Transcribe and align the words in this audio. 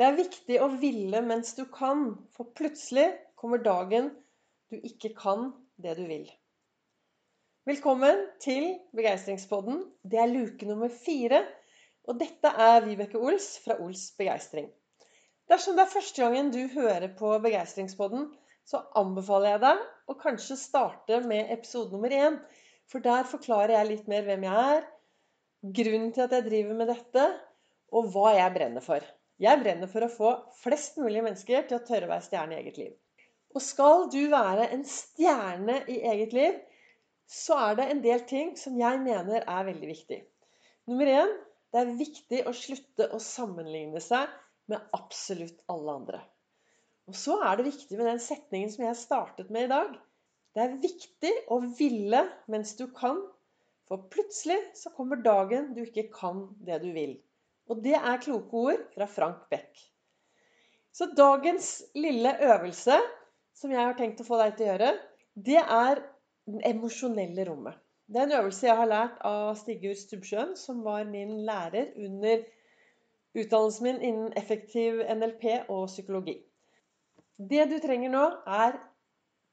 Det 0.00 0.06
er 0.08 0.14
viktig 0.16 0.56
å 0.64 0.66
ville 0.80 1.20
mens 1.20 1.50
du 1.58 1.66
kan, 1.68 2.14
for 2.32 2.48
plutselig 2.56 3.02
kommer 3.36 3.60
dagen 3.60 4.06
du 4.72 4.78
ikke 4.78 5.10
kan 5.12 5.50
det 5.76 5.92
du 5.98 6.06
vil. 6.08 6.22
Velkommen 7.68 8.22
til 8.40 8.78
Begeistringspodden. 8.96 9.82
Det 10.00 10.22
er 10.22 10.32
luke 10.32 10.64
nummer 10.64 10.88
fire. 10.88 11.42
Og 12.08 12.16
dette 12.16 12.48
er 12.48 12.80
Vibeke 12.86 13.20
Ols 13.20 13.50
fra 13.60 13.76
Ols 13.84 14.06
Begeistring. 14.16 14.70
Dersom 15.52 15.76
det 15.76 15.84
er 15.84 15.92
første 15.98 16.24
gangen 16.24 16.48
du 16.56 16.62
hører 16.78 17.10
på 17.20 17.36
Begeistringspodden, 17.44 18.30
så 18.64 18.80
anbefaler 18.96 19.58
jeg 19.58 19.64
deg 19.68 19.86
å 20.08 20.20
kanskje 20.24 20.60
starte 20.64 21.20
med 21.28 21.52
episode 21.52 21.92
nummer 21.92 22.16
én. 22.24 22.40
For 22.88 23.04
der 23.04 23.28
forklarer 23.28 23.76
jeg 23.76 23.92
litt 23.92 24.08
mer 24.16 24.24
hvem 24.24 24.48
jeg 24.48 24.66
er, 24.80 24.92
grunnen 25.84 26.12
til 26.16 26.24
at 26.24 26.40
jeg 26.40 26.48
driver 26.48 26.84
med 26.84 26.94
dette, 26.96 27.32
og 27.92 28.14
hva 28.16 28.38
jeg 28.40 28.56
brenner 28.56 28.92
for. 28.92 29.04
Jeg 29.40 29.62
brenner 29.62 29.88
for 29.88 30.04
å 30.04 30.12
få 30.12 30.30
flest 30.60 30.98
mulig 31.00 31.22
mennesker 31.24 31.64
til 31.68 31.78
å 31.78 31.84
tørre 31.86 32.08
å 32.08 32.12
være 32.12 32.26
stjerne 32.26 32.56
i 32.56 32.60
eget 32.60 32.80
liv. 32.80 32.90
Og 33.56 33.62
skal 33.64 34.04
du 34.12 34.20
være 34.30 34.68
en 34.74 34.82
stjerne 34.86 35.80
i 35.90 36.00
eget 36.10 36.34
liv, 36.36 36.58
så 37.30 37.56
er 37.70 37.78
det 37.78 37.86
en 37.90 38.02
del 38.04 38.26
ting 38.28 38.52
som 38.58 38.76
jeg 38.78 39.00
mener 39.02 39.46
er 39.46 39.66
veldig 39.70 39.88
viktig. 39.88 40.18
Nummer 40.90 41.10
én 41.14 41.32
det 41.70 41.80
er 41.80 41.96
viktig 41.98 42.42
å 42.50 42.52
slutte 42.56 43.06
å 43.14 43.20
sammenligne 43.22 44.02
seg 44.02 44.30
med 44.70 44.92
absolutt 44.96 45.62
alle 45.70 45.96
andre. 46.00 46.20
Og 47.10 47.16
så 47.18 47.38
er 47.46 47.58
det 47.58 47.70
viktig 47.70 47.98
med 47.98 48.10
den 48.10 48.22
setningen 48.22 48.70
som 48.74 48.84
jeg 48.86 48.98
startet 48.98 49.50
med 49.54 49.66
i 49.66 49.72
dag. 49.72 49.94
Det 50.54 50.62
er 50.64 50.80
viktig 50.82 51.32
å 51.54 51.60
ville 51.78 52.24
mens 52.50 52.74
du 52.78 52.88
kan, 52.94 53.22
for 53.86 54.06
plutselig 54.12 54.58
så 54.78 54.92
kommer 54.94 55.22
dagen 55.22 55.72
du 55.74 55.84
ikke 55.86 56.08
kan 56.14 56.48
det 56.66 56.82
du 56.84 56.90
vil. 56.94 57.16
Og 57.70 57.82
det 57.84 57.94
er 57.96 58.22
kloke 58.22 58.62
ord 58.66 58.84
fra 58.94 59.06
Frank 59.06 59.46
Beck. 59.52 59.78
Så 60.92 61.06
dagens 61.16 61.70
lille 61.94 62.32
øvelse 62.42 62.96
som 63.54 63.70
jeg 63.70 63.84
har 63.84 63.94
tenkt 63.98 64.22
å 64.22 64.26
få 64.26 64.40
deg 64.40 64.56
til 64.56 64.66
å 64.66 64.70
gjøre, 64.72 64.90
det 65.36 65.60
er 65.60 66.00
det 66.50 66.62
emosjonelle 66.70 67.44
rommet. 67.46 67.76
Det 68.10 68.18
er 68.18 68.26
en 68.26 68.38
øvelse 68.40 68.66
jeg 68.66 68.78
har 68.80 68.88
lært 68.90 69.20
av 69.26 69.52
Stigurd 69.60 69.98
Stubbsjøen, 70.00 70.56
som 70.58 70.80
var 70.82 71.04
min 71.06 71.44
lærer 71.46 71.92
under 72.00 72.42
utdannelsen 73.38 73.86
min 73.86 74.00
innen 74.02 74.32
effektiv 74.40 74.98
NLP 75.14 75.44
og 75.70 75.86
psykologi. 75.92 76.40
Det 77.38 77.68
du 77.70 77.76
trenger 77.78 78.10
nå, 78.10 78.24
er 78.50 78.80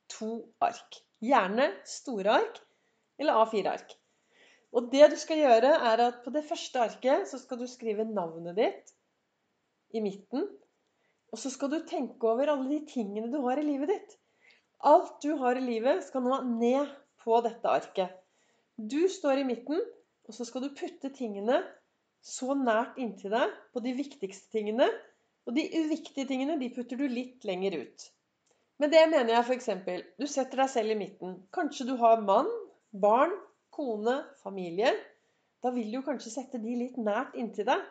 to 0.10 0.32
ark. 0.64 0.98
Gjerne 1.22 1.70
store 1.86 2.40
ark 2.42 2.58
eller 3.22 3.44
A4-ark. 3.44 3.94
Og 4.78 4.92
det 4.94 5.10
du 5.10 5.18
skal 5.18 5.42
gjøre, 5.42 5.74
er 5.90 6.04
at 6.06 6.22
på 6.22 6.32
det 6.36 6.46
første 6.46 6.84
arket 6.84 7.26
så 7.30 7.40
skal 7.42 7.58
du 7.58 7.66
skrive 7.70 8.06
navnet 8.06 8.58
ditt 8.60 8.94
i 9.98 10.04
midten. 10.04 10.46
Og 11.34 11.42
så 11.42 11.50
skal 11.52 11.72
du 11.74 11.80
tenke 11.90 12.30
over 12.30 12.52
alle 12.54 12.70
de 12.70 12.84
tingene 12.90 13.32
du 13.34 13.40
har 13.48 13.58
i 13.58 13.66
livet 13.66 13.90
ditt. 13.90 14.14
Alt 14.86 15.18
du 15.24 15.34
har 15.42 15.58
i 15.58 15.66
livet, 15.66 16.04
skal 16.06 16.24
nå 16.24 16.38
ned 16.60 16.94
på 17.24 17.40
dette 17.46 17.72
arket. 17.72 18.14
Du 18.78 19.08
står 19.10 19.42
i 19.42 19.48
midten, 19.48 19.82
og 20.30 20.38
så 20.38 20.46
skal 20.46 20.68
du 20.68 20.76
putte 20.78 21.10
tingene 21.16 21.64
så 22.22 22.54
nært 22.58 23.00
inntil 23.02 23.34
deg 23.34 23.58
på 23.74 23.82
de 23.82 23.96
viktigste 23.98 24.52
tingene. 24.54 24.88
Og 25.48 25.56
de 25.56 25.64
uviktige 25.80 26.28
tingene 26.28 26.60
de 26.62 26.70
putter 26.76 27.00
du 27.00 27.08
litt 27.10 27.46
lenger 27.48 27.80
ut. 27.82 28.08
Med 28.78 28.92
det 28.94 29.06
mener 29.10 29.34
jeg 29.34 29.46
f.eks. 29.48 29.70
du 30.20 30.26
setter 30.30 30.62
deg 30.62 30.70
selv 30.70 30.94
i 30.94 31.00
midten. 31.00 31.38
Kanskje 31.56 31.88
du 31.88 31.96
har 31.98 32.22
mann, 32.22 32.50
barn, 32.94 33.34
kone, 33.78 34.18
familie, 34.42 34.92
da 35.64 35.72
vil 35.74 35.92
du 35.94 36.02
kanskje 36.06 36.34
sette 36.34 36.62
de 36.62 36.74
litt 36.80 36.98
nært 37.02 37.38
inntil 37.38 37.68
deg. 37.70 37.84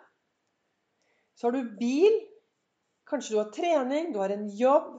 Så 1.37 1.49
har 1.49 1.57
du 1.57 1.77
bil, 1.79 2.19
kanskje 3.09 3.35
du 3.35 3.41
har 3.41 3.53
trening, 3.55 4.13
du 4.13 4.21
har 4.23 4.35
en 4.35 4.47
jobb. 4.59 4.93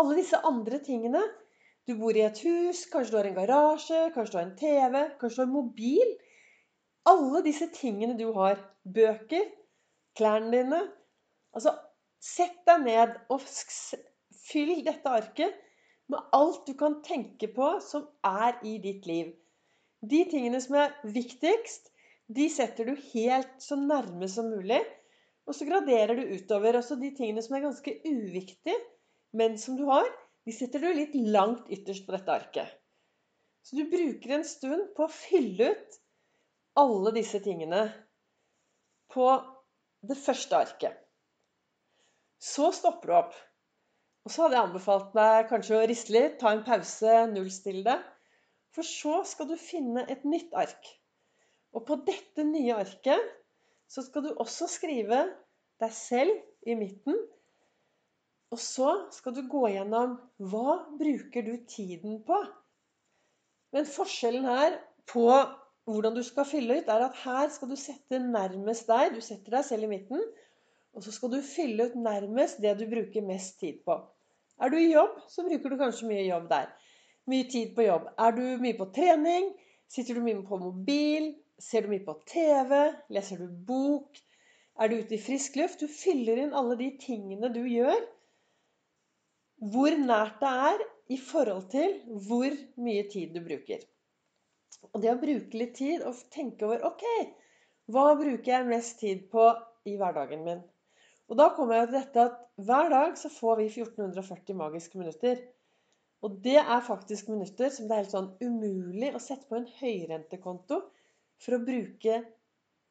Alle 0.00 0.18
disse 0.18 0.40
andre 0.48 0.80
tingene. 0.84 1.22
Du 1.86 1.96
bor 1.98 2.14
i 2.16 2.22
et 2.24 2.38
hus, 2.46 2.84
kanskje 2.90 3.12
du 3.12 3.18
har 3.18 3.28
en 3.28 3.36
garasje, 3.36 4.02
kanskje 4.14 4.32
du 4.32 4.38
har 4.38 4.46
en 4.46 4.58
TV, 4.58 5.00
kanskje 5.20 5.36
du 5.36 5.42
har 5.42 5.48
en 5.48 5.56
mobil. 5.56 6.14
Alle 7.10 7.42
disse 7.44 7.68
tingene 7.74 8.14
du 8.18 8.28
har. 8.36 8.60
Bøker, 8.82 9.50
klærne 10.18 10.50
dine. 10.54 10.80
Altså, 11.52 11.74
sett 12.22 12.62
deg 12.66 12.86
ned 12.86 13.18
og 13.34 13.42
fyll 14.46 14.78
dette 14.86 15.10
arket 15.10 15.58
med 16.12 16.32
alt 16.36 16.66
du 16.66 16.74
kan 16.78 17.00
tenke 17.04 17.50
på 17.52 17.74
som 17.84 18.06
er 18.26 18.58
i 18.66 18.78
ditt 18.82 19.06
liv. 19.10 19.32
De 20.02 20.24
tingene 20.30 20.58
som 20.62 20.76
er 20.82 20.94
viktigst, 21.14 21.92
de 22.32 22.48
setter 22.50 22.88
du 22.90 22.96
helt 23.12 23.54
så 23.62 23.78
nærme 23.78 24.28
som 24.30 24.48
mulig. 24.50 24.80
Og 25.46 25.56
så 25.58 25.66
graderer 25.66 26.16
du 26.18 26.34
utover. 26.36 26.78
Altså 26.78 26.96
de 26.98 27.12
tingene 27.16 27.42
som 27.44 27.56
er 27.56 27.66
ganske 27.66 27.94
uviktige, 28.06 28.78
men 29.38 29.58
som 29.58 29.78
du 29.78 29.84
har, 29.90 30.06
de 30.46 30.54
setter 30.54 30.82
du 30.82 30.90
litt 30.94 31.14
langt 31.14 31.70
ytterst 31.70 32.06
på 32.06 32.14
dette 32.14 32.34
arket. 32.34 32.78
Så 33.62 33.78
du 33.78 33.86
bruker 33.90 34.36
en 34.36 34.46
stund 34.46 34.90
på 34.96 35.06
å 35.06 35.14
fylle 35.14 35.70
ut 35.74 35.98
alle 36.82 37.12
disse 37.14 37.38
tingene 37.44 37.84
på 39.12 39.28
det 40.02 40.18
første 40.18 40.58
arket. 40.58 40.96
Så 42.42 42.72
stopper 42.74 43.08
du 43.10 43.16
opp. 43.20 43.36
Og 44.26 44.34
så 44.34 44.44
hadde 44.44 44.58
jeg 44.58 44.66
anbefalt 44.68 45.14
deg 45.14 45.46
kanskje 45.50 45.78
å 45.78 45.86
riste 45.86 46.14
litt, 46.14 46.40
ta 46.40 46.50
en 46.54 46.64
pause, 46.66 47.14
nullstille 47.30 47.84
det. 47.86 47.98
For 48.72 48.86
så 48.88 49.20
skal 49.28 49.50
du 49.50 49.56
finne 49.60 50.04
et 50.10 50.24
nytt 50.24 50.54
ark. 50.56 50.88
Og 51.76 51.84
på 51.88 51.98
dette 52.06 52.44
nye 52.46 52.76
arket 52.76 53.20
så 53.92 54.04
skal 54.04 54.24
du 54.26 54.32
også 54.40 54.68
skrive 54.70 55.24
deg 55.82 55.92
selv 55.96 56.32
i 56.68 56.76
midten. 56.78 57.16
Og 58.52 58.60
så 58.60 58.94
skal 59.12 59.36
du 59.36 59.42
gå 59.48 59.66
gjennom 59.72 60.16
hva 60.52 60.78
bruker 61.00 61.44
du 61.44 61.54
tiden 61.68 62.20
på. 62.24 62.38
Men 63.72 63.88
forskjellen 63.88 64.48
her 64.48 64.78
på 65.08 65.26
hvordan 65.88 66.14
du 66.16 66.22
skal 66.24 66.46
fylle 66.46 66.78
ut, 66.80 66.88
er 66.92 67.08
at 67.08 67.16
her 67.24 67.48
skal 67.52 67.72
du 67.72 67.76
sette 67.80 68.20
nærmest 68.22 68.88
deg. 68.88 69.16
Du 69.16 69.24
setter 69.24 69.58
deg 69.58 69.68
selv 69.68 69.88
i 69.88 69.92
midten. 69.96 70.24
Og 70.92 71.04
så 71.04 71.12
skal 71.12 71.32
du 71.32 71.40
fylle 71.44 71.88
ut 71.88 71.96
nærmest 71.96 72.60
det 72.64 72.76
du 72.80 72.84
bruker 72.88 73.24
mest 73.24 73.58
tid 73.60 73.80
på. 73.84 73.96
Er 74.60 74.72
du 74.72 74.76
i 74.78 74.92
jobb, 74.92 75.16
så 75.32 75.44
bruker 75.44 75.72
du 75.72 75.80
kanskje 75.80 76.08
mye 76.08 76.24
jobb 76.28 76.48
der 76.52 76.72
mye 77.30 77.46
tid 77.50 77.74
på 77.76 77.86
jobb? 77.86 78.08
Er 78.18 78.34
du 78.36 78.44
mye 78.62 78.78
på 78.78 78.88
trening? 78.94 79.52
Sitter 79.92 80.18
du 80.18 80.24
mye 80.24 80.42
på 80.46 80.58
mobil? 80.60 81.32
Ser 81.62 81.84
du 81.84 81.92
mye 81.92 82.04
på 82.06 82.16
TV? 82.28 82.74
Leser 83.14 83.42
du 83.42 83.50
bok? 83.68 84.18
Er 84.80 84.88
du 84.88 84.98
ute 85.02 85.16
i 85.18 85.20
frisk 85.20 85.58
luft? 85.60 85.82
Du 85.82 85.90
fyller 85.90 86.40
inn 86.42 86.56
alle 86.56 86.78
de 86.80 86.90
tingene 87.02 87.52
du 87.52 87.62
gjør. 87.68 88.00
Hvor 89.72 89.94
nært 89.98 90.40
det 90.42 90.52
er 90.72 90.84
i 91.12 91.18
forhold 91.20 91.68
til 91.70 91.98
hvor 92.26 92.54
mye 92.82 93.06
tid 93.12 93.34
du 93.36 93.42
bruker. 93.44 93.82
Og 94.90 95.02
det 95.02 95.12
å 95.12 95.20
bruke 95.20 95.58
litt 95.58 95.76
tid 95.78 96.02
og 96.08 96.18
tenke 96.34 96.66
over 96.66 96.82
Ok, 96.88 97.04
hva 97.92 98.12
bruker 98.18 98.48
jeg 98.54 98.68
mest 98.68 98.98
tid 99.02 99.26
på 99.32 99.50
i 99.88 99.96
hverdagen 100.00 100.44
min? 100.46 100.62
Og 101.30 101.38
da 101.38 101.50
kommer 101.56 101.78
jeg 101.78 101.90
til 101.90 101.98
dette 102.00 102.24
at 102.28 102.40
hver 102.66 102.90
dag 102.92 103.14
så 103.18 103.30
får 103.32 103.60
vi 103.60 103.68
1440 103.70 104.58
magiske 104.58 104.98
minutter. 105.00 105.38
Og 106.22 106.38
det 106.44 106.58
er 106.60 106.84
faktisk 106.86 107.30
minutter 107.32 107.72
som 107.74 107.88
det 107.88 107.96
er 107.96 108.04
helt 108.04 108.14
sånn 108.14 108.30
umulig 108.42 109.10
å 109.14 109.22
sette 109.22 109.48
på 109.48 109.58
en 109.58 109.68
høyrentekonto 109.80 110.78
for 111.42 111.56
å 111.56 111.64
bruke 111.66 112.20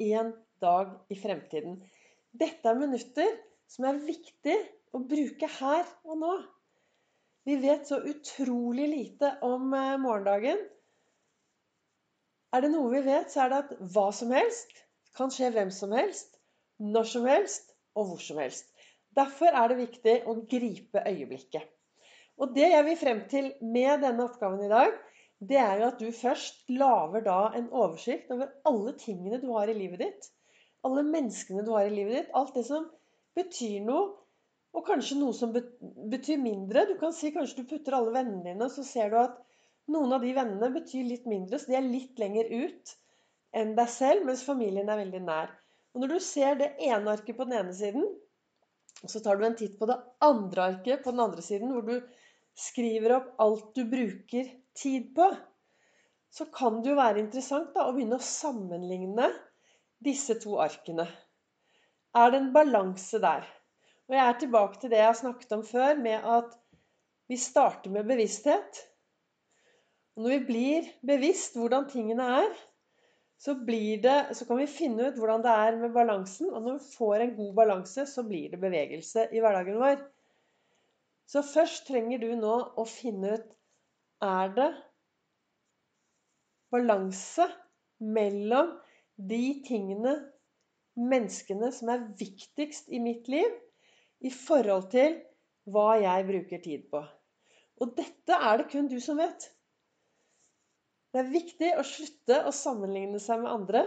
én 0.04 0.34
dag 0.62 0.92
i 1.14 1.18
fremtiden. 1.20 1.80
Dette 2.32 2.68
er 2.68 2.80
minutter 2.80 3.32
som 3.72 3.88
er 3.88 4.02
viktig 4.04 4.58
å 4.92 5.00
bruke 5.08 5.48
her 5.60 5.88
og 6.04 6.20
nå. 6.20 6.34
Vi 7.48 7.56
vet 7.64 7.88
så 7.88 8.02
utrolig 8.06 8.88
lite 8.92 9.32
om 9.48 9.72
eh, 9.74 9.98
morgendagen. 10.02 10.60
Er 12.52 12.66
det 12.66 12.72
noe 12.74 12.92
vi 12.92 13.02
vet, 13.08 13.32
så 13.32 13.46
er 13.46 13.54
det 13.54 13.60
at 13.64 13.76
hva 13.96 14.10
som 14.14 14.34
helst 14.36 14.84
kan 15.18 15.32
skje 15.34 15.50
hvem 15.56 15.72
som 15.74 15.96
helst, 15.96 16.36
når 16.84 17.08
som 17.16 17.28
helst 17.28 17.72
og 17.96 18.12
hvor 18.12 18.24
som 18.24 18.40
helst. 18.44 18.68
Derfor 19.16 19.56
er 19.56 19.72
det 19.72 19.80
viktig 19.82 20.18
å 20.28 20.36
gripe 20.52 21.04
øyeblikket. 21.08 21.66
Og 22.42 22.54
det 22.56 22.68
jeg 22.72 22.86
vil 22.88 22.98
frem 22.98 23.24
til 23.30 23.52
med 23.62 24.02
denne 24.02 24.26
oppgaven 24.26 24.64
i 24.66 24.72
dag, 24.72 24.94
det 25.42 25.58
er 25.58 25.82
jo 25.82 25.90
at 25.90 26.02
du 26.02 26.08
først 26.14 26.64
lager 26.70 27.24
da 27.26 27.40
en 27.58 27.70
oversikt 27.74 28.32
over 28.34 28.50
alle 28.70 28.94
tingene 29.02 29.42
du 29.42 29.50
har 29.56 29.70
i 29.70 29.78
livet 29.78 30.02
ditt. 30.04 30.28
Alle 30.86 31.04
menneskene 31.06 31.66
du 31.66 31.72
har 31.76 31.86
i 31.86 31.94
livet 31.94 32.18
ditt. 32.18 32.34
Alt 32.38 32.58
det 32.58 32.66
som 32.68 32.88
betyr 33.38 33.82
noe, 33.86 34.10
og 34.72 34.86
kanskje 34.88 35.18
noe 35.20 35.36
som 35.36 35.54
betyr 35.54 36.40
mindre. 36.42 36.86
Du 36.90 36.96
kan 37.02 37.14
si 37.16 37.34
kanskje 37.36 37.62
du 37.62 37.70
putter 37.70 37.98
alle 37.98 38.14
vennene 38.16 38.46
dine, 38.46 38.66
og 38.66 38.74
så 38.74 38.86
ser 38.88 39.12
du 39.12 39.20
at 39.22 39.38
noen 39.92 40.14
av 40.16 40.24
de 40.24 40.34
vennene 40.36 40.72
betyr 40.74 41.08
litt 41.10 41.28
mindre, 41.30 41.60
så 41.60 41.72
de 41.72 41.78
er 41.80 41.88
litt 41.88 42.22
lenger 42.22 42.50
ut 42.54 42.96
enn 43.58 43.74
deg 43.76 43.90
selv, 43.92 44.26
mens 44.28 44.46
familien 44.48 44.90
er 44.90 45.02
veldig 45.02 45.22
nær. 45.26 45.52
Og 45.92 46.04
når 46.04 46.14
du 46.14 46.24
ser 46.24 46.56
det 46.60 46.72
ene 46.86 47.12
arket 47.12 47.36
på 47.36 47.48
den 47.50 47.58
ene 47.60 47.76
siden, 47.76 48.06
så 49.02 49.20
tar 49.20 49.40
du 49.40 49.46
en 49.48 49.58
titt 49.60 49.78
på 49.80 49.90
det 49.90 49.98
andre 50.24 50.70
arket 50.72 51.04
på 51.04 51.12
den 51.12 51.24
andre 51.26 51.44
siden, 51.44 51.74
hvor 51.74 51.84
du 51.84 51.98
skriver 52.58 53.16
opp 53.18 53.32
alt 53.42 53.72
du 53.76 53.86
bruker 53.90 54.52
tid 54.78 55.12
på, 55.16 55.28
så 56.32 56.48
kan 56.54 56.80
det 56.82 56.94
jo 56.94 57.00
være 57.00 57.24
interessant 57.24 57.74
da, 57.76 57.88
å 57.88 57.96
begynne 57.96 58.20
å 58.20 58.24
sammenligne 58.24 59.28
disse 60.04 60.38
to 60.42 60.56
arkene. 60.64 61.08
Er 62.16 62.32
det 62.32 62.40
en 62.42 62.54
balanse 62.56 63.20
der? 63.24 63.46
Og 64.10 64.16
jeg 64.16 64.28
er 64.28 64.40
tilbake 64.40 64.80
til 64.80 64.92
det 64.92 65.00
jeg 65.00 65.10
har 65.10 65.20
snakket 65.20 65.54
om 65.56 65.64
før, 65.68 66.00
med 66.00 66.26
at 66.38 66.56
vi 67.32 67.38
starter 67.40 67.94
med 67.94 68.08
bevissthet. 68.10 68.82
Og 70.18 70.26
når 70.26 70.34
vi 70.34 70.40
blir 70.50 70.90
bevisst 71.08 71.56
hvordan 71.60 71.88
tingene 71.92 72.26
er, 72.42 72.50
så, 73.42 73.56
det, 73.56 74.18
så, 74.38 74.46
kan 74.46 74.60
vi 74.60 74.68
finne 74.70 75.08
ut 75.08 75.16
hvordan 75.18 75.42
det 75.42 75.54
er 75.64 75.78
med 75.80 75.96
balansen. 75.96 76.52
Og 76.52 76.62
når 76.62 76.76
vi 76.78 76.98
får 76.98 77.24
en 77.24 77.36
god 77.38 77.54
balanse, 77.58 78.06
så 78.06 78.24
blir 78.28 78.52
det 78.52 78.60
bevegelse 78.62 79.30
i 79.32 79.42
hverdagen 79.42 79.80
vår. 79.82 80.04
Så 81.32 81.44
først 81.48 81.86
trenger 81.88 82.20
du 82.20 82.32
nå 82.36 82.56
å 82.76 82.84
finne 82.90 83.38
ut 83.38 83.52
Er 84.22 84.52
det 84.58 84.68
balanse 86.72 87.46
mellom 88.00 88.74
de 89.32 89.40
tingene, 89.68 90.14
menneskene, 90.96 91.72
som 91.76 91.92
er 91.94 92.04
viktigst 92.20 92.92
i 92.92 93.00
mitt 93.04 93.30
liv, 93.32 93.56
i 94.22 94.32
forhold 94.34 94.90
til 94.92 95.18
hva 95.72 95.96
jeg 96.02 96.28
bruker 96.28 96.62
tid 96.64 96.86
på? 96.92 97.02
Og 97.82 97.96
dette 97.98 98.38
er 98.38 98.62
det 98.62 98.70
kun 98.74 98.92
du 98.92 99.00
som 99.04 99.20
vet. 99.20 99.48
Det 101.12 101.24
er 101.24 101.34
viktig 101.34 101.74
å 101.76 101.88
slutte 101.88 102.44
å 102.48 102.54
sammenligne 102.56 103.20
seg 103.20 103.42
med 103.44 103.52
andre. 103.52 103.82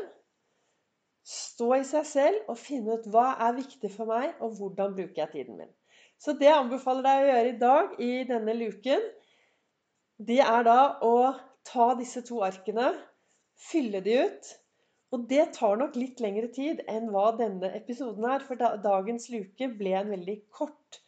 Stå 1.25 1.71
i 1.79 1.85
seg 1.89 2.09
selv 2.09 2.51
og 2.53 2.61
finne 2.61 2.99
ut 2.99 3.07
hva 3.13 3.31
er 3.47 3.57
viktig 3.57 3.93
for 3.95 4.11
meg, 4.11 4.35
og 4.45 4.59
hvordan 4.59 4.97
bruker 4.97 5.25
jeg 5.25 5.33
tiden 5.37 5.63
min. 5.63 5.73
Så 6.21 6.35
det 6.39 6.49
jeg 6.49 6.57
anbefaler 6.57 7.05
deg 7.05 7.23
å 7.23 7.31
gjøre 7.31 7.51
i 7.51 7.59
dag 7.61 7.97
i 8.03 8.11
denne 8.29 8.55
luken, 8.57 9.03
det 10.19 10.41
er 10.45 10.67
da 10.67 10.79
å 11.05 11.15
ta 11.67 11.89
disse 11.99 12.23
to 12.27 12.41
arkene, 12.47 12.93
fylle 13.71 14.01
de 14.05 14.21
ut. 14.27 14.53
Og 15.15 15.27
det 15.31 15.45
tar 15.55 15.77
nok 15.79 15.97
litt 15.99 16.21
lengre 16.23 16.49
tid 16.55 16.83
enn 16.91 17.11
hva 17.15 17.29
denne 17.39 17.71
episoden 17.77 18.27
er, 18.27 18.43
for 18.43 18.59
dagens 18.59 19.29
luke 19.31 19.69
ble 19.79 19.95
en 19.99 20.11
veldig 20.15 20.39
kort 20.55 21.01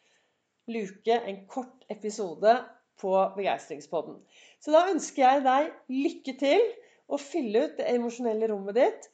luke, 0.71 1.17
en 1.17 1.41
kort 1.51 1.87
episode 1.91 2.55
på 3.01 3.13
Begeistringspodden. 3.37 4.21
Så 4.63 4.75
da 4.75 4.87
ønsker 4.93 5.23
jeg 5.23 5.45
deg 5.47 5.73
lykke 5.93 6.37
til 6.41 6.63
å 7.07 7.19
fylle 7.21 7.67
ut 7.67 7.77
det 7.81 7.89
emosjonelle 7.95 8.51
rommet 8.51 8.79
ditt. 8.79 9.11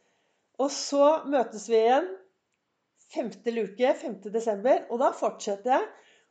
Og 0.61 0.71
så 0.73 1.25
møtes 1.29 1.67
vi 1.71 1.81
igjen 1.81 2.09
femte 3.13 3.53
luke, 3.55 3.95
5. 4.03 4.21
desember. 4.35 4.85
Og 4.91 5.01
da 5.03 5.13
fortsetter 5.17 5.77
jeg. 5.77 5.89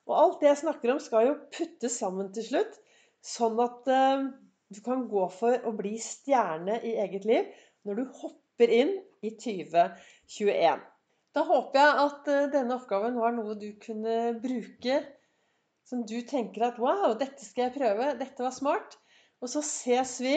Og 0.09 0.15
alt 0.17 0.39
det 0.41 0.49
jeg 0.49 0.61
snakker 0.63 0.93
om, 0.93 1.01
skal 1.01 1.27
jo 1.27 1.39
puttes 1.53 1.97
sammen 2.01 2.31
til 2.35 2.47
slutt. 2.47 2.77
Sånn 3.21 3.59
at 3.61 3.89
uh, 3.91 4.27
du 4.73 4.79
kan 4.85 5.05
gå 5.11 5.27
for 5.35 5.67
å 5.67 5.73
bli 5.77 5.93
stjerne 6.01 6.79
i 6.87 6.95
eget 7.03 7.27
liv 7.29 7.51
når 7.85 7.99
du 7.99 8.15
hopper 8.21 8.73
inn 8.73 8.95
i 9.21 9.33
2021. 9.35 10.81
Da 11.31 11.43
håper 11.47 11.79
jeg 11.79 12.05
at 12.05 12.31
uh, 12.33 12.47
denne 12.55 12.77
oppgaven 12.79 13.19
var 13.21 13.35
noe 13.37 13.57
du 13.61 13.69
kunne 13.83 14.33
bruke 14.41 15.03
som 15.87 16.05
du 16.07 16.17
tenker 16.23 16.63
at 16.65 16.79
Wow, 16.81 17.13
dette 17.19 17.45
skal 17.45 17.67
jeg 17.67 17.77
prøve. 17.77 18.13
Dette 18.19 18.45
var 18.45 18.53
smart. 18.55 18.97
Og 19.41 19.49
så 19.51 19.63
ses 19.65 20.17
vi 20.23 20.35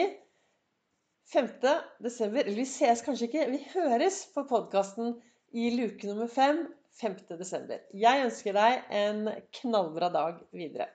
5. 1.31 1.47
desember. 2.03 2.43
Eller 2.43 2.59
vi 2.59 2.69
ses 2.69 3.03
kanskje 3.05 3.29
ikke. 3.29 3.45
Vi 3.53 3.61
høres 3.73 4.25
på 4.35 4.45
podkasten 4.49 5.15
i 5.55 5.69
luke 5.71 6.07
nummer 6.07 6.27
5 6.27 6.65
5. 6.99 7.15
desember. 7.39 7.79
Jeg 7.95 8.23
ønsker 8.27 8.55
deg 8.55 8.91
en 8.95 9.27
knallbra 9.59 10.09
dag 10.11 10.39
videre. 10.55 10.87